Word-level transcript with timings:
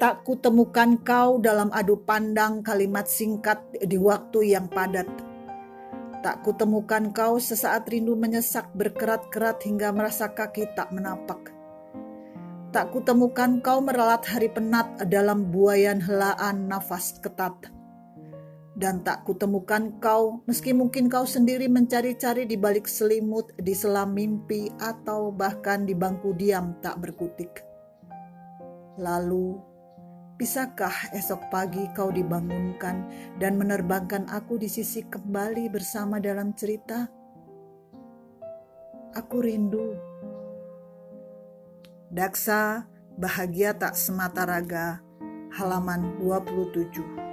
Tak 0.00 0.24
kutemukan 0.24 0.96
kau 1.04 1.36
dalam 1.44 1.68
adu 1.76 2.00
pandang 2.00 2.64
kalimat 2.64 3.04
singkat 3.04 3.60
di 3.84 4.00
waktu 4.00 4.56
yang 4.56 4.64
padat. 4.64 5.04
Tak 6.24 6.40
kutemukan 6.40 7.12
kau 7.12 7.36
sesaat 7.36 7.84
rindu 7.84 8.16
menyesak 8.16 8.72
berkerat-kerat 8.72 9.60
hingga 9.60 9.92
merasa 9.92 10.32
kaki 10.32 10.72
tak 10.72 10.88
menapak. 10.96 11.52
Tak 12.72 12.96
kutemukan 12.96 13.60
kau 13.60 13.84
meralat 13.84 14.24
hari 14.24 14.48
penat 14.48 14.88
dalam 15.04 15.52
buayan 15.52 16.00
helaan 16.00 16.64
nafas 16.64 17.20
ketat. 17.20 17.68
Dan 18.72 19.04
tak 19.04 19.28
kutemukan 19.28 20.00
kau 20.00 20.40
meski 20.48 20.72
mungkin 20.72 21.12
kau 21.12 21.28
sendiri 21.28 21.68
mencari-cari 21.68 22.48
di 22.48 22.56
balik 22.56 22.88
selimut, 22.88 23.52
di 23.60 23.76
selam 23.76 24.16
mimpi, 24.16 24.72
atau 24.80 25.28
bahkan 25.28 25.84
di 25.84 25.92
bangku 25.92 26.32
diam 26.32 26.72
tak 26.80 27.04
berkutik. 27.04 27.68
Lalu 28.96 29.69
Bisakah 30.40 31.12
esok 31.12 31.52
pagi 31.52 31.84
kau 31.92 32.08
dibangunkan 32.08 33.04
dan 33.36 33.60
menerbangkan 33.60 34.24
aku 34.32 34.56
di 34.56 34.72
sisi 34.72 35.04
kembali 35.04 35.68
bersama 35.68 36.16
dalam 36.16 36.56
cerita? 36.56 37.04
Aku 39.20 39.44
rindu. 39.44 40.00
Daksa, 42.08 42.88
bahagia 43.20 43.76
tak 43.76 43.92
semata 43.92 44.48
raga, 44.48 45.04
halaman 45.60 46.16
27. 46.24 47.29